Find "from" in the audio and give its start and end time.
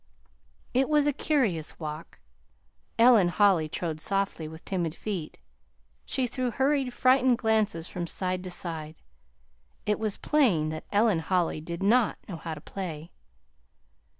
7.87-8.07